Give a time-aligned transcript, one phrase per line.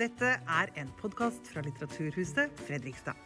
[0.00, 3.18] Dette er en podkast fra Litteraturhuset Fredrikstad.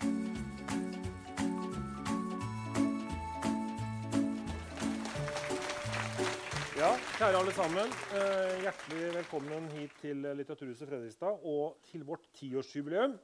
[6.75, 6.89] Ja,
[7.21, 7.95] kjære alle sammen.
[8.19, 13.15] Eh, hjertelig velkommen hit til Litteraturhuset Fredrikstad og til vårt tiårsjubileum.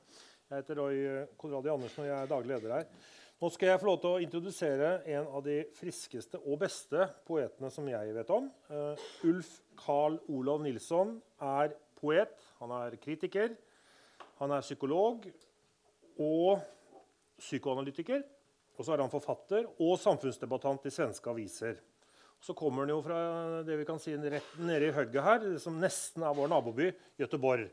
[0.46, 2.88] Jeg heter Roy Konradi Andersen, og jeg er daglig leder her.
[3.40, 7.74] Nå skal jeg få lov til å introdusere en av de friskeste og beste poetene
[7.74, 8.46] som jeg vet om.
[8.70, 13.54] Eh, Ulf Carl Olav Nilsson er poet, han er kritiker,
[14.40, 15.24] han er psykolog
[16.18, 16.60] og
[17.40, 18.24] psykoanalytiker.
[18.80, 21.74] Og så er han forfatter og samfunnsdebattant i svenske aviser.
[22.40, 23.18] Så kommer han jo fra
[23.66, 26.86] det vi kan si rett nede i hugget her, som nesten er vår naboby,
[27.20, 27.68] Göteborg.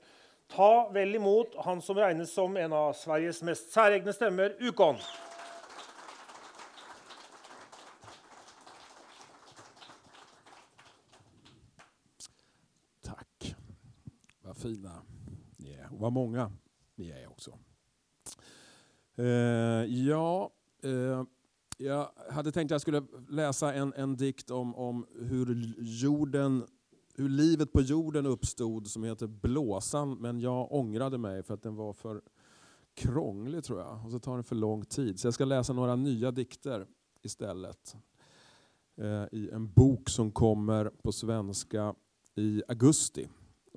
[0.51, 4.99] Ta vel imot han som regnes som en av Sveriges mest særegne stemmer, Ukon.
[13.07, 13.55] Tack.
[14.41, 15.01] Vad fina
[15.57, 15.93] ni är.
[15.93, 16.51] Och vad många
[16.95, 17.59] ni är också.
[19.15, 19.25] Eh,
[19.85, 20.51] ja,
[20.83, 21.23] eh,
[21.77, 26.67] jag hade tänkt att jag skulle läsa en, en dikt om, om hur, jorden,
[27.15, 30.13] hur livet på jorden uppstod som heter Blåsan.
[30.13, 32.21] Men jag ångrade mig för att den var för
[32.93, 34.05] krånglig tror jag.
[34.05, 35.19] Och så tar den för lång tid.
[35.19, 36.87] Så jag ska läsa några nya dikter
[37.21, 37.95] istället.
[38.97, 41.95] Eh, I en bok som kommer på svenska
[42.35, 43.27] i augusti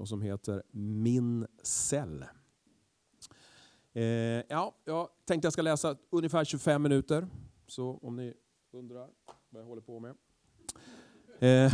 [0.00, 2.24] och som heter Min cell.
[3.92, 4.02] Eh,
[4.48, 7.26] ja, jag tänkte jag ska läsa ungefär 25 minuter.
[7.66, 8.34] Så om ni
[8.72, 9.08] undrar
[9.50, 10.14] vad jag håller på med.
[11.38, 11.72] Eh,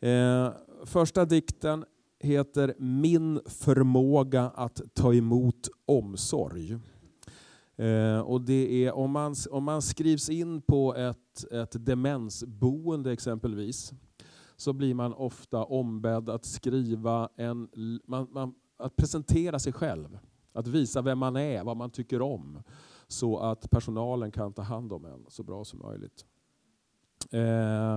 [0.10, 0.52] eh,
[0.84, 1.84] första dikten
[2.18, 6.78] heter Min förmåga att ta emot omsorg.
[7.76, 13.92] Eh, och det är om man, om man skrivs in på ett, ett demensboende exempelvis
[14.60, 17.68] så blir man ofta ombedd att skriva en,
[18.06, 20.18] man, man, att presentera sig själv.
[20.52, 22.62] Att visa vem man är, vad man tycker om.
[23.08, 26.24] Så att personalen kan ta hand om en så bra som möjligt.
[27.30, 27.96] Eh,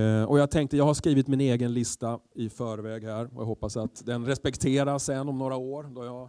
[0.00, 3.46] eh, och jag tänkte, jag har skrivit min egen lista i förväg här och jag
[3.46, 6.28] hoppas att den respekteras sen om några år då jag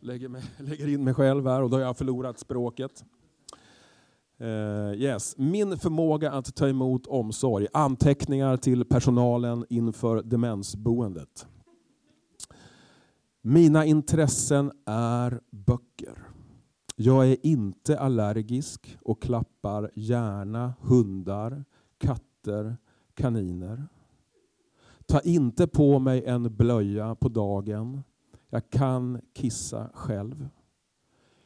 [0.00, 3.04] lägger, mig, lägger in mig själv här och då har jag förlorat språket.
[4.40, 5.34] Uh, yes.
[5.38, 7.66] Min förmåga att ta emot omsorg.
[7.72, 11.46] Anteckningar till personalen inför demensboendet.
[13.42, 16.22] Mina intressen är böcker.
[16.96, 21.64] Jag är inte allergisk och klappar gärna hundar,
[21.98, 22.76] katter,
[23.14, 23.88] kaniner.
[25.06, 28.02] Ta inte på mig en blöja på dagen.
[28.50, 30.48] Jag kan kissa själv.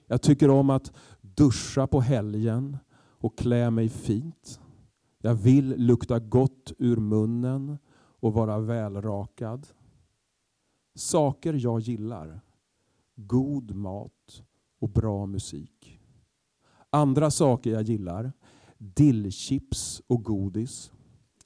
[0.07, 0.93] Jag tycker om att
[1.37, 4.61] duscha på helgen och klä mig fint.
[5.19, 7.79] Jag vill lukta gott ur munnen
[8.21, 9.67] och vara välrakad.
[10.95, 12.41] Saker jag gillar.
[13.17, 14.43] God mat
[14.79, 16.01] och bra musik.
[16.91, 18.33] Andra saker jag gillar.
[18.79, 20.93] Dillchips och godis.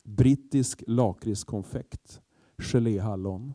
[0.03, 2.21] Brittisk lakritskonfekt.
[2.59, 3.55] Geléhallon.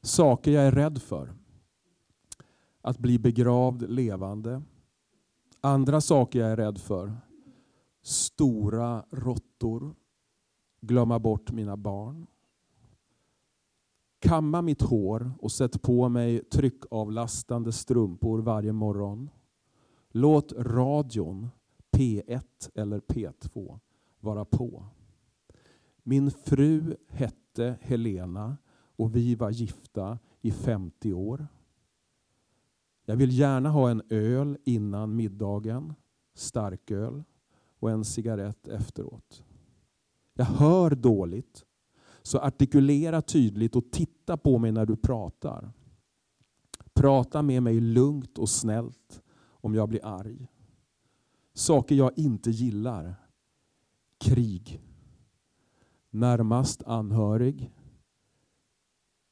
[0.00, 1.34] Saker jag är rädd för.
[2.80, 4.62] Att bli begravd levande.
[5.64, 7.16] Andra saker jag är rädd för.
[8.02, 9.94] Stora råttor.
[10.80, 12.26] Glömma bort mina barn.
[14.18, 19.30] Kamma mitt hår och sätt på mig tryckavlastande strumpor varje morgon.
[20.10, 21.48] Låt radion,
[21.96, 23.78] P1 eller P2,
[24.20, 24.86] vara på.
[26.02, 28.56] Min fru hette Helena
[28.96, 31.46] och vi var gifta i 50 år.
[33.04, 35.94] Jag vill gärna ha en öl innan middagen,
[36.34, 37.22] starköl
[37.78, 39.44] och en cigarett efteråt.
[40.34, 41.64] Jag hör dåligt,
[42.22, 45.72] så artikulera tydligt och titta på mig när du pratar.
[46.94, 50.46] Prata med mig lugnt och snällt om jag blir arg.
[51.54, 53.14] Saker jag inte gillar.
[54.18, 54.80] Krig.
[56.10, 57.72] Närmast anhörig.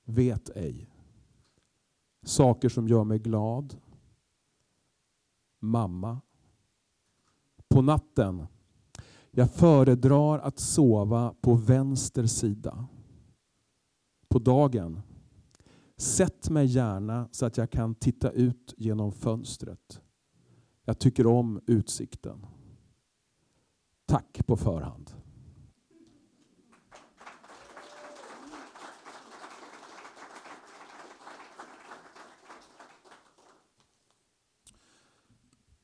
[0.05, 0.90] Vet ej.
[2.23, 3.77] Saker som gör mig glad.
[5.59, 6.21] Mamma.
[7.69, 8.47] På natten.
[9.31, 12.87] Jag föredrar att sova på vänster sida.
[14.29, 15.01] På dagen.
[15.97, 20.01] Sätt mig gärna så att jag kan titta ut genom fönstret.
[20.85, 22.47] Jag tycker om utsikten.
[24.07, 25.20] Tack på förhand.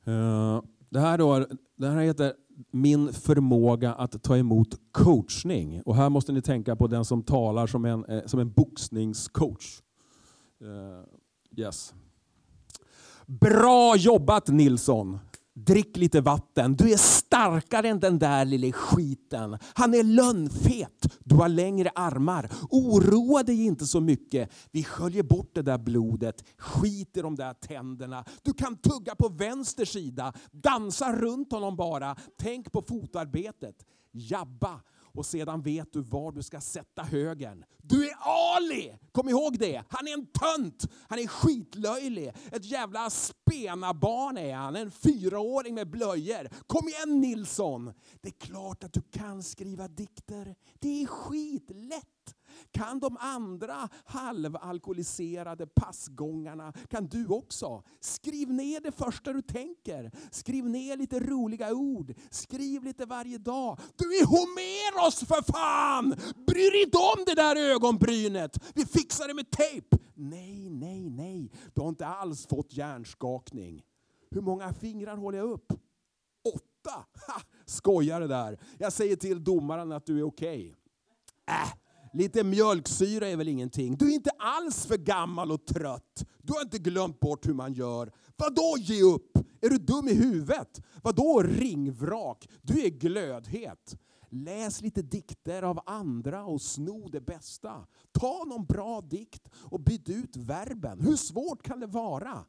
[0.07, 1.45] Eh, det här, då,
[1.75, 2.33] det här heter
[2.71, 5.81] Min förmåga att ta emot coachning.
[5.81, 9.81] Och här måste ni tänka på den som talar som en, eh, som en boxningscoach.
[10.61, 11.93] Eh, yes.
[13.25, 15.19] Bra jobbat Nilsson!
[15.65, 16.75] Drick lite vatten.
[16.75, 19.57] Du är starkare än den där lille skiten.
[19.73, 21.19] Han är lönnfet.
[21.23, 22.51] Du har längre armar.
[22.69, 24.51] Oroa dig inte så mycket.
[24.71, 26.43] Vi sköljer bort det där blodet.
[26.57, 28.25] Skit i de där tänderna.
[28.43, 30.33] Du kan tugga på vänster sida.
[30.51, 32.15] Dansa runt honom bara.
[32.39, 33.75] Tänk på fotarbetet.
[34.11, 34.81] Jabba
[35.17, 37.63] och sedan vet du var du ska sätta högen.
[37.77, 38.97] Du är Ali!
[39.11, 39.83] Kom ihåg det!
[39.89, 40.87] Han är en tönt!
[41.09, 42.33] Han är skitlöjlig.
[42.51, 44.75] Ett jävla spenabarn är han.
[44.75, 46.49] En fyraåring med blöjor.
[46.67, 47.93] Kom igen Nilsson!
[48.21, 50.55] Det är klart att du kan skriva dikter.
[50.79, 52.16] Det är skitlätt.
[52.71, 57.83] Kan de andra halvalkoholiserade passgångarna, kan du också.
[57.99, 60.11] Skriv ner det första du tänker.
[60.31, 62.13] Skriv ner lite roliga ord.
[62.29, 63.79] Skriv lite varje dag.
[63.95, 66.15] Du är Homeros för fan!
[66.47, 68.63] Bry dig inte om det där ögonbrynet.
[68.75, 69.97] Vi fixar det med tejp.
[70.13, 71.51] Nej, nej, nej.
[71.73, 73.83] Du har inte alls fått hjärnskakning.
[74.31, 75.73] Hur många fingrar håller jag upp?
[76.55, 77.05] Åtta!
[77.27, 78.59] Ha, skojare där.
[78.77, 80.59] Jag säger till domaren att du är okej.
[80.59, 80.75] Okay.
[81.63, 81.73] Äh,
[82.17, 83.95] Lite mjölksyra är väl ingenting.
[83.97, 86.25] Du är inte alls för gammal och trött.
[86.41, 88.11] Du har inte glömt bort hur man gör.
[88.35, 89.37] Vadå ge upp?
[89.61, 90.81] Är du dum i huvudet?
[91.03, 92.47] Vadå ringvrak?
[92.61, 93.97] Du är glödhet.
[94.29, 97.87] Läs lite dikter av andra och sno det bästa.
[98.11, 100.99] Ta någon bra dikt och byt ut verben.
[101.01, 102.45] Hur svårt kan det vara?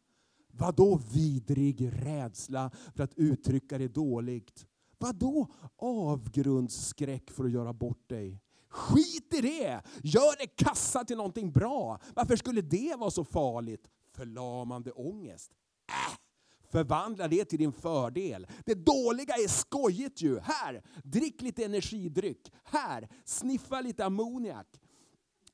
[0.52, 4.66] Vadå vidrig rädsla för att uttrycka det dåligt?
[4.98, 8.40] Vadå avgrundsskräck för att göra bort dig?
[8.70, 9.82] Skit i det!
[10.02, 12.00] Gör det kassa till någonting bra.
[12.14, 13.88] Varför skulle det vara så farligt?
[14.14, 15.50] Förlamande ångest.
[15.88, 16.18] Äh!
[16.70, 18.46] Förvandla det till din fördel.
[18.66, 20.38] Det dåliga är skojigt ju.
[20.38, 22.52] Här, drick lite energidryck.
[22.64, 24.66] Här, sniffa lite ammoniak.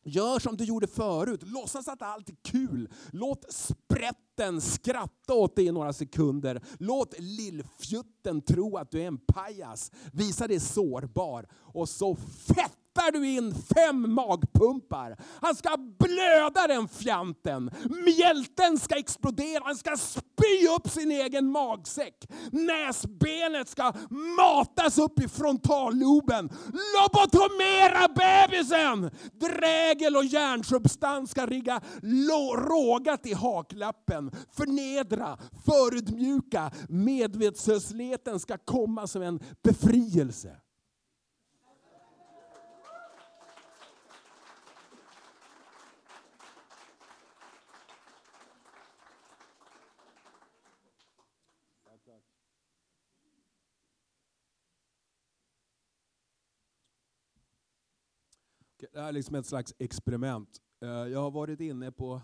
[0.06, 1.40] Gör som du gjorde förut.
[1.42, 2.88] Låtsas att allt är kul.
[3.10, 6.62] Låt sprätten skratta åt dig i några sekunder.
[6.78, 9.92] Låt lillfjutten tro att du är en pajas.
[10.12, 11.46] Visa dig sårbar.
[11.52, 15.16] Och så fett pumpar du in fem magpumpar.
[15.40, 17.70] Han ska blöda den fjanten.
[18.04, 19.62] Mjälten ska explodera.
[19.64, 22.26] Han ska spy upp sin egen magsäck.
[22.52, 23.92] Näsbenet ska
[24.36, 26.50] matas upp i frontalloben.
[26.94, 29.10] Lobotomera bebisen!
[29.32, 31.80] Drägel och hjärnsubstans ska rigga
[32.56, 34.30] rågat i haklappen.
[34.56, 36.70] Förnedra, förödmjuka.
[36.88, 40.56] Medvetslösheten ska komma som en befrielse.
[58.94, 60.62] Det här är liksom ett slags experiment.
[60.80, 62.20] Eh, jag har varit inne på,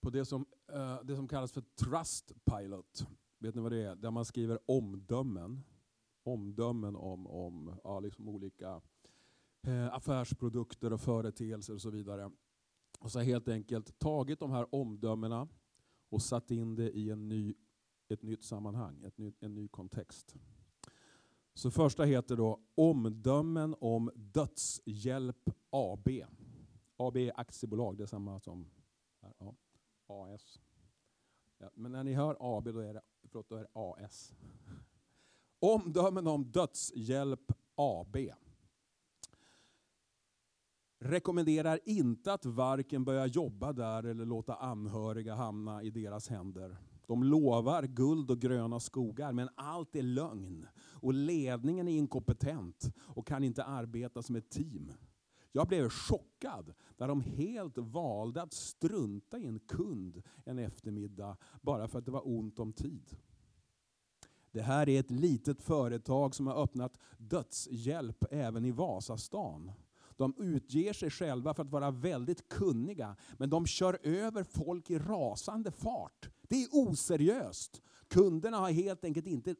[0.00, 3.06] på det, som, eh, det som kallas för Trustpilot.
[3.38, 3.96] Vet ni vad det är?
[3.96, 5.64] Där man skriver omdömen.
[6.22, 8.80] Omdömen om, om ja, liksom olika
[9.66, 12.30] eh, affärsprodukter och företeelser och så vidare.
[12.98, 15.48] Och så har helt enkelt tagit de här omdömena
[16.08, 17.54] och satt in det i en ny,
[18.08, 20.36] ett nytt sammanhang, ett ny, en ny kontext.
[21.56, 26.08] Så första heter då Omdömen om dödshjälp AB.
[26.96, 28.70] AB är aktiebolag, det är samma som
[29.20, 29.54] ja,
[30.06, 30.60] AS.
[31.58, 34.34] Ja, men när ni hör AB då är det, förlåt, då är det AS.
[35.58, 38.16] Omdömen om dödshjälp AB.
[40.98, 46.76] Rekommenderar inte att varken börja jobba där eller låta anhöriga hamna i deras händer.
[47.06, 50.66] De lovar guld och gröna skogar, men allt är lögn.
[50.78, 54.92] Och ledningen är inkompetent och kan inte arbeta som ett team.
[55.52, 61.88] Jag blev chockad när de helt valde att strunta i en kund en eftermiddag bara
[61.88, 63.16] för att det var ont om tid.
[64.50, 69.72] Det här är ett litet företag som har öppnat dödshjälp även i Vasastan.
[70.16, 74.98] De utger sig själva för att vara väldigt kunniga, men de kör över folk i
[74.98, 76.30] rasande fart.
[76.48, 77.82] Det är oseriöst.
[78.08, 79.54] Kunderna har helt enkelt inte,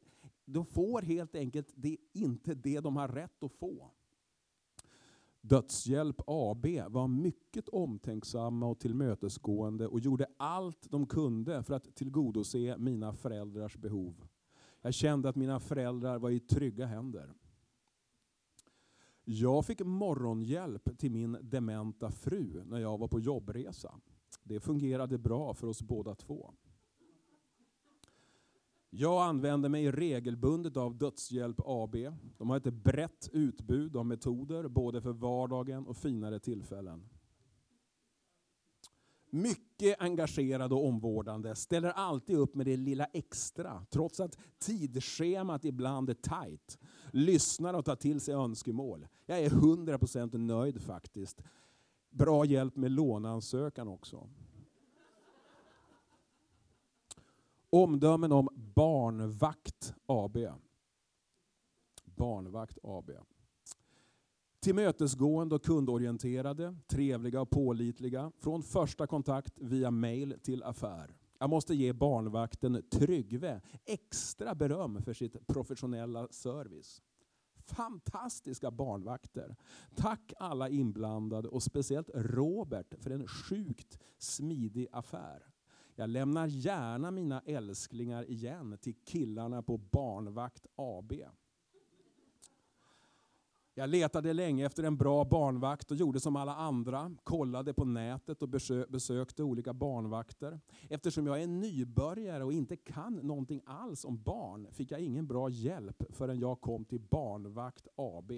[0.45, 3.91] de får helt enkelt det, inte det de har rätt att få.
[5.41, 12.75] Dödshjälp AB var mycket omtänksamma och tillmötesgående och gjorde allt de kunde för att tillgodose
[12.77, 14.27] mina föräldrars behov.
[14.81, 17.33] Jag kände att mina föräldrar var i trygga händer.
[19.23, 23.99] Jag fick morgonhjälp till min dementa fru när jag var på jobbresa.
[24.43, 26.53] Det fungerade bra för oss båda två.
[28.99, 31.95] Jag använder mig regelbundet av Dödshjälp AB.
[32.37, 37.09] De har ett brett utbud av metoder både för vardagen och finare tillfällen.
[39.29, 46.09] Mycket engagerad och omvårdande, ställer alltid upp med det lilla extra, trots att tidsschemat ibland
[46.09, 46.77] är tajt.
[47.11, 49.07] Lyssnar och tar till sig önskemål.
[49.25, 51.41] Jag är 100% nöjd faktiskt.
[52.09, 54.29] Bra hjälp med låneansökan också.
[57.77, 60.37] Omdömen om Barnvakt AB.
[62.05, 63.11] Barnvakt AB.
[64.59, 68.31] Tillmötesgående och kundorienterade, trevliga och pålitliga.
[68.39, 71.15] Från första kontakt via mail till affär.
[71.39, 77.01] Jag måste ge barnvakten Tryggve extra beröm för sitt professionella service.
[77.57, 79.55] Fantastiska barnvakter.
[79.95, 85.47] Tack alla inblandade och speciellt Robert för en sjukt smidig affär.
[85.99, 91.13] Jag lämnar gärna mina älsklingar igen till killarna på Barnvakt AB.
[93.73, 97.15] Jag letade länge efter en bra barnvakt och gjorde som alla andra.
[97.23, 98.49] Kollade på nätet och
[98.89, 100.59] besökte olika barnvakter.
[100.89, 105.49] Eftersom jag är nybörjare och inte kan någonting alls om barn fick jag ingen bra
[105.49, 108.31] hjälp förrän jag kom till Barnvakt AB.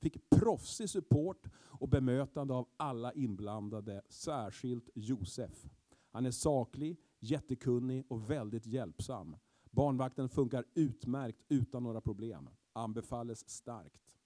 [0.00, 5.68] Fick proffsig support och bemötande av alla inblandade, särskilt Josef.
[6.10, 9.36] Han är saklig, jättekunnig och väldigt hjälpsam.
[9.70, 12.48] Barnvakten funkar utmärkt utan några problem.
[12.72, 14.18] Anbefalles starkt.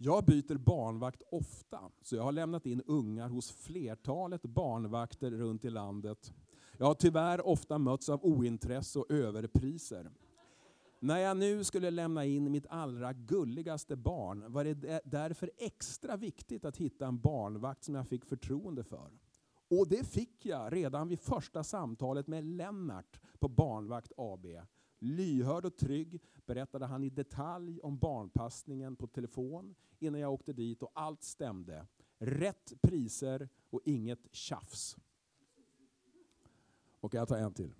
[0.00, 5.70] Jag byter barnvakt ofta, så jag har lämnat in ungar hos flertalet barnvakter runt i
[5.70, 6.32] landet.
[6.76, 10.10] Jag har tyvärr ofta mötts av ointresse och överpriser.
[11.00, 16.64] När jag nu skulle lämna in mitt allra gulligaste barn var det därför extra viktigt
[16.64, 19.10] att hitta en barnvakt som jag fick förtroende för.
[19.70, 24.46] Och det fick jag redan vid första samtalet med Lennart på Barnvakt AB.
[24.98, 30.82] Lyhörd och trygg berättade han i detalj om barnpassningen på telefon innan jag åkte dit
[30.82, 31.86] och allt stämde.
[32.18, 34.96] Rätt priser och inget tjafs.
[37.00, 37.74] Och jag tar en till.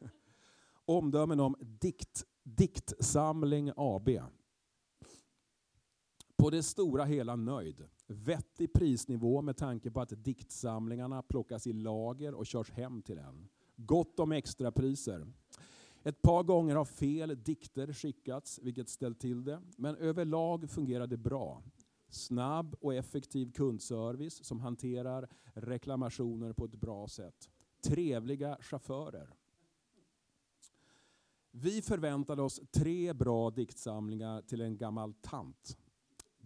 [0.84, 4.08] Omdömen om dikt, Diktsamling AB.
[6.36, 7.88] På det stora hela nöjd.
[8.06, 13.48] Vettig prisnivå med tanke på att diktsamlingarna plockas i lager och körs hem till en.
[13.76, 15.26] Gott om extrapriser.
[16.02, 19.62] Ett par gånger har fel dikter skickats, vilket ställt till det.
[19.76, 21.62] Men överlag fungerar det bra.
[22.08, 27.50] Snabb och effektiv kundservice som hanterar reklamationer på ett bra sätt.
[27.80, 29.34] Trevliga chaufförer.
[31.50, 35.76] Vi förväntade oss tre bra diktsamlingar till en gammal tant.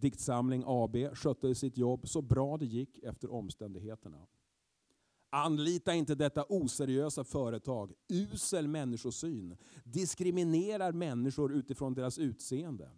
[0.01, 4.27] Diktsamling AB skötte sitt jobb så bra det gick efter omständigheterna.
[5.31, 12.91] Anlita inte detta oseriösa företag, usel människosyn, diskriminerar människor utifrån deras utseende.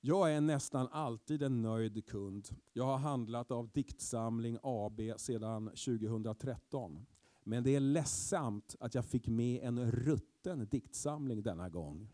[0.00, 2.48] Jag är nästan alltid en nöjd kund.
[2.72, 7.06] Jag har handlat av Diktsamling AB sedan 2013.
[7.44, 12.08] Men det är ledsamt att jag fick med en rutten diktsamling denna gång.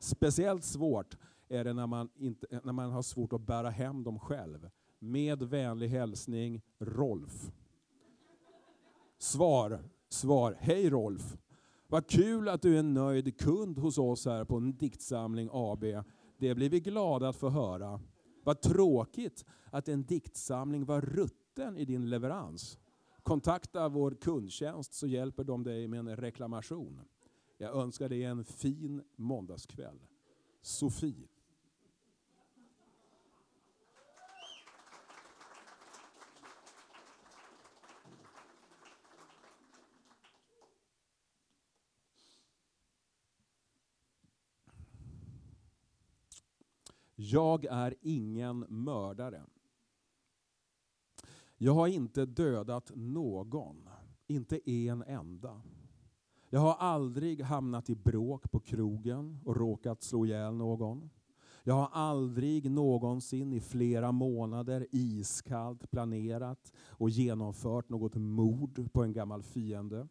[0.00, 1.16] Speciellt svårt
[1.48, 4.70] är det när man, inte, när man har svårt att bära hem dem själv.
[4.98, 7.52] Med vänlig hälsning Rolf.
[9.18, 10.56] Svar, svar.
[10.60, 11.36] Hej Rolf.
[11.86, 15.84] Vad kul att du är en nöjd kund hos oss här på en diktsamling AB.
[16.38, 18.00] Det blir vi glada att få höra.
[18.44, 22.78] Vad tråkigt att en diktsamling var rutten i din leverans.
[23.22, 27.00] Kontakta vår kundtjänst så hjälper de dig med en reklamation.
[27.58, 29.98] Jag önskar dig en fin måndagskväll.
[30.62, 31.28] Sofie.
[47.30, 49.42] Jag är ingen mördare.
[51.56, 53.88] Jag har inte dödat någon,
[54.26, 55.62] inte en enda.
[56.50, 61.10] Jag har aldrig hamnat i bråk på krogen och råkat slå ihjäl någon.
[61.62, 69.12] Jag har aldrig någonsin i flera månader iskallt planerat och genomfört något mord på en
[69.12, 70.08] gammal fiende.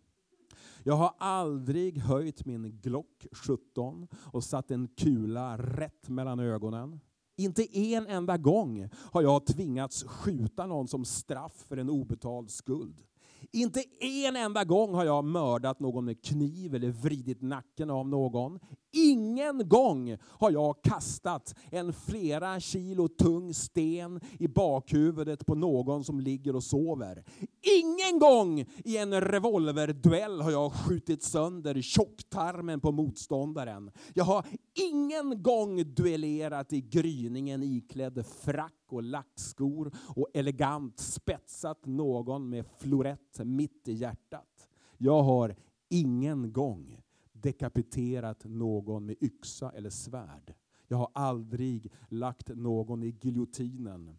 [0.84, 7.00] Jag har aldrig höjt min Glock 17 och satt en kula rätt mellan ögonen.
[7.40, 13.04] Inte en enda gång har jag tvingats skjuta någon som straff för en obetald skuld.
[13.52, 18.60] Inte en enda gång har jag mördat någon med kniv eller vridit nacken av någon.
[18.92, 26.20] Ingen gång har jag kastat en flera kilo tung sten i bakhuvudet på någon som
[26.20, 27.24] ligger och sover.
[27.82, 33.92] Ingen gång i en revolverduell har jag skjutit sönder tjocktarmen på motståndaren.
[34.14, 42.50] Jag har ingen gång duellerat i gryningen iklädd frack och lackskor och elegant spetsat någon
[42.50, 44.68] med florett mitt i hjärtat.
[44.98, 45.56] Jag har
[45.90, 47.02] ingen gång
[47.42, 50.54] dekapiterat någon med yxa eller svärd.
[50.88, 54.18] Jag har aldrig lagt någon i giljotinen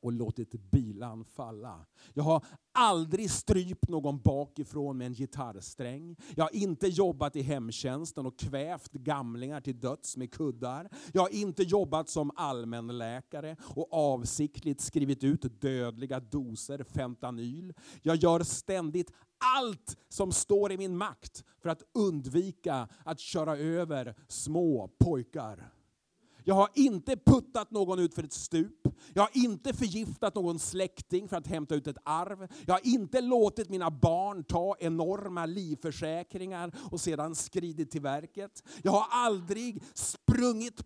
[0.00, 1.86] och låtit bilan falla.
[2.14, 6.16] Jag har aldrig strypt någon bakifrån med en gitarrsträng.
[6.36, 10.88] Jag har inte jobbat i hemtjänsten och kvävt gamlingar till döds med kuddar.
[11.12, 17.74] Jag har inte jobbat som allmänläkare och avsiktligt skrivit ut dödliga doser fentanyl.
[18.02, 24.14] Jag gör ständigt allt som står i min makt för att undvika att köra över
[24.28, 25.72] små pojkar.
[26.48, 28.88] Jag har inte puttat någon ut för ett stup.
[29.14, 32.48] Jag har inte förgiftat någon släkting för att hämta ut ett arv.
[32.66, 38.62] Jag har inte låtit mina barn ta enorma livförsäkringar och sedan skridit till verket.
[38.82, 40.82] Jag har aldrig sprungit,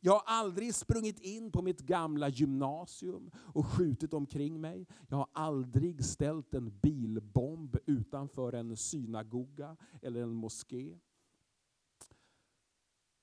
[0.00, 4.86] jag har aldrig sprungit in på mitt gamla gymnasium och skjutit omkring mig.
[5.08, 10.98] Jag har aldrig ställt en bilbomb utanför en synagoga eller en moské.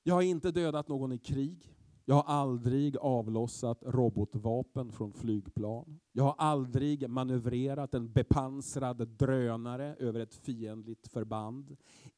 [0.04, 1.78] Jag har inte dödat någon i krig.
[2.12, 6.00] Jag har aldrig avlossat robotvapen från flygplan.
[6.12, 11.78] Jag har aldrig manövrerat en bepansrad drönare över ett fiendligt förband.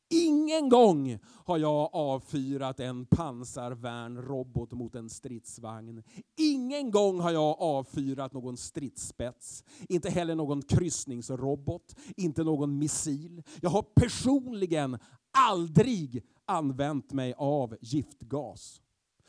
[0.09, 6.03] Ingen gång har jag avfyrat en pansarvärnrobot mot en stridsvagn.
[6.37, 9.63] Ingen gång har jag avfyrat någon stridsspets.
[9.89, 13.43] Inte heller någon kryssningsrobot, inte någon missil.
[13.61, 14.97] Jag har personligen
[15.37, 18.82] aldrig använt mig av giftgas.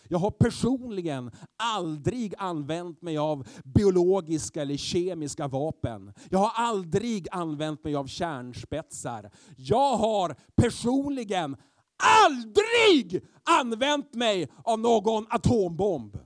[0.09, 6.13] Jag har personligen aldrig använt mig av biologiska eller kemiska vapen.
[6.31, 9.31] Jag har aldrig använt mig av kärnspetsar.
[9.57, 11.57] Jag har personligen
[12.03, 13.25] aldrig
[13.61, 16.19] använt mig av någon atombomb.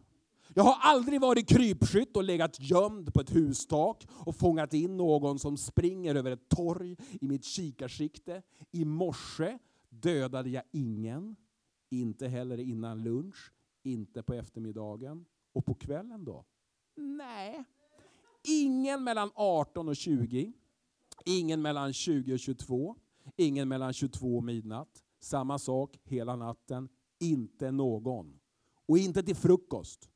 [0.54, 5.38] Jag har aldrig varit krypskytt och legat gömd på ett hustak och fångat in någon
[5.38, 8.42] som springer över ett torg i mitt kikarsikte.
[8.72, 11.36] I morse dödade jag ingen,
[11.90, 15.24] inte heller innan lunch inte på eftermiddagen.
[15.52, 16.44] Och på kvällen då?
[16.96, 17.64] Nej.
[18.48, 20.52] Ingen mellan 18 och 20.
[21.24, 22.96] Ingen mellan 20 och 22.
[23.36, 25.02] Ingen mellan 22 och midnatt.
[25.20, 26.88] Samma sak hela natten.
[27.20, 28.40] Inte någon.
[28.86, 30.10] Och inte till frukost.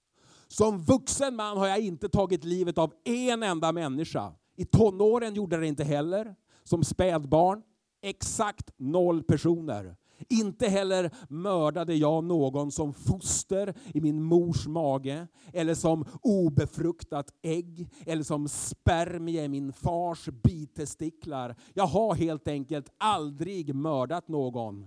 [0.48, 4.35] Som vuxen man har jag inte tagit livet av en enda människa.
[4.57, 6.37] I tonåren gjorde jag det inte heller.
[6.64, 7.62] Som spädbarn,
[8.03, 9.96] exakt noll personer.
[10.28, 17.88] Inte heller mördade jag någon som foster i min mors mage, eller som obefruktat ägg,
[18.06, 21.56] eller som spermie i min fars bitestiklar.
[21.74, 24.82] Jag har helt enkelt aldrig mördat någon.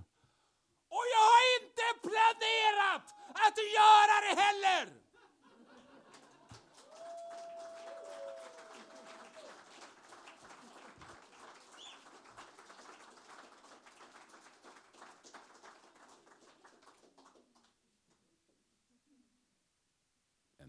[0.89, 5.04] Och jag har inte planerat att göra det heller!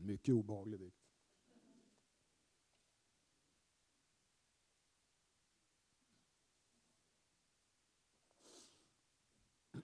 [0.07, 0.97] Mycket obehaglig dikt.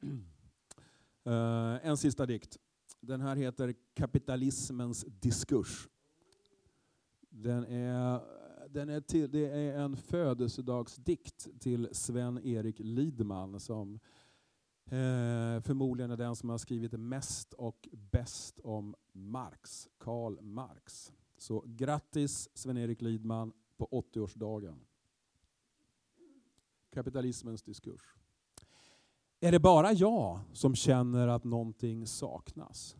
[0.03, 0.15] Uh,
[1.33, 2.59] eh, en sista dikt.
[3.01, 5.89] Den här heter Kapitalismens diskurs.
[7.29, 8.21] Den är,
[8.69, 14.01] den är till, det är en födelsedagsdikt till Sven-Erik Lidman som
[14.85, 21.13] Eh, förmodligen är den som har skrivit mest och bäst om Marx, Karl Marx.
[21.39, 24.75] Så grattis Sven-Erik Lidman på 80-årsdagen.
[26.91, 28.17] Kapitalismens diskurs.
[29.41, 32.97] Är det bara jag som känner att någonting saknas?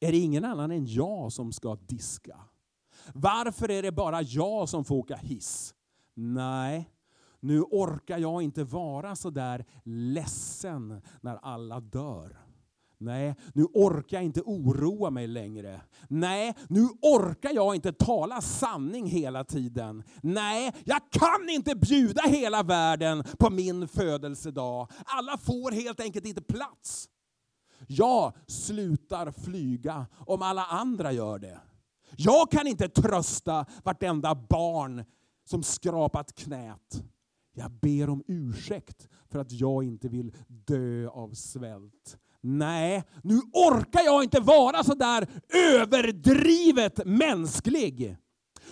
[0.00, 2.40] Är det ingen annan än jag som ska diska?
[3.14, 5.74] Varför är det bara jag som får åka hiss?
[6.14, 6.90] Nej,
[7.42, 12.38] nu orkar jag inte vara så där ledsen när alla dör.
[12.98, 15.80] Nej, nu orkar jag inte oroa mig längre.
[16.08, 20.02] Nej, nu orkar jag inte tala sanning hela tiden.
[20.22, 24.90] Nej, jag kan inte bjuda hela världen på min födelsedag.
[25.04, 27.08] Alla får helt enkelt inte plats.
[27.86, 31.60] Jag slutar flyga om alla andra gör det.
[32.16, 35.04] Jag kan inte trösta vartenda barn
[35.44, 37.02] som skrapat knät.
[37.52, 42.18] Jag ber om ursäkt för att jag inte vill dö av svält.
[42.40, 48.16] Nej, nu orkar jag inte vara så där överdrivet mänsklig.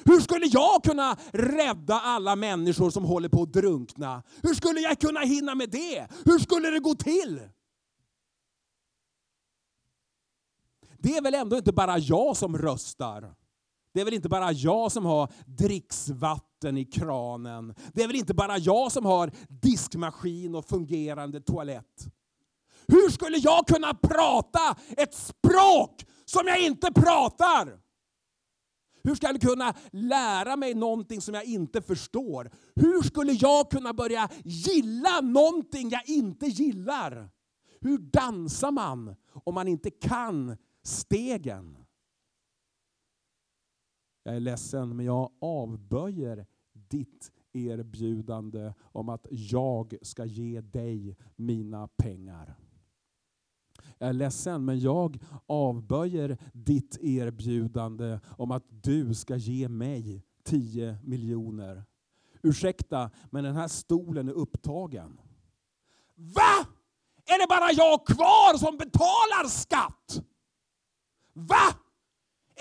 [0.04, 4.22] Hur skulle jag kunna rädda alla människor som håller på att drunkna?
[4.42, 6.08] Hur skulle jag kunna hinna med det?
[6.24, 7.40] Hur skulle det gå till?
[11.02, 13.34] det är väl ändå inte bara jag som röstar?
[13.94, 17.74] Det är väl inte bara jag som har dricksvatten i kranen?
[17.92, 22.06] Det är väl inte bara jag som har diskmaskin och fungerande toalett?
[22.86, 27.80] Hur skulle jag kunna prata ett språk som jag inte pratar?
[29.02, 32.50] Hur ska jag kunna lära mig någonting som jag inte förstår?
[32.74, 37.30] Hur skulle jag kunna börja gilla någonting jag inte gillar?
[37.80, 41.76] Hur dansar man om man inte kan stegen?
[44.22, 46.46] Jag är ledsen, men jag avböjer
[46.90, 52.54] ditt erbjudande om att jag ska ge dig mina pengar.
[53.98, 60.98] Jag är ledsen, men jag avböjer ditt erbjudande om att du ska ge mig 10
[61.04, 61.84] miljoner.
[62.42, 65.20] Ursäkta, men den här stolen är upptagen.
[66.14, 66.66] Va?
[67.24, 70.22] Är det bara jag kvar som betalar skatt?
[71.32, 71.74] Va?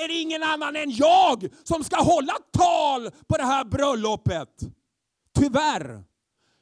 [0.03, 4.59] Är det ingen annan än jag som ska hålla tal på det här bröllopet?
[5.33, 6.03] Tyvärr,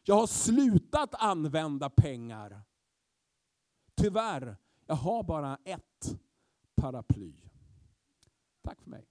[0.03, 2.61] jag har slutat använda pengar.
[4.01, 6.15] Tyvärr, jag har bara ett
[6.81, 7.33] paraply.
[8.63, 9.05] Tack för mig.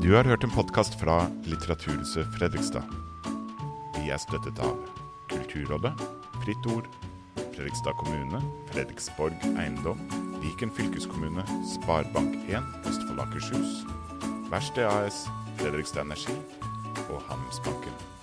[0.00, 2.84] Du har hört en podcast från Litteraturhuset Fredrikstad.
[3.96, 4.88] Vi är stöttet av
[5.28, 5.92] Kulturrådet,
[6.44, 6.88] Fritt Ord,
[7.56, 9.98] Fredrikstad kommune, Fredriksborg eiendom,
[10.42, 13.86] Viken fylkeskommune, Sparebank1 Østfold Akershus,
[14.50, 15.24] Verksted AS,
[15.56, 16.36] Fredrikstad Energi
[17.08, 18.15] og Handelsbanken.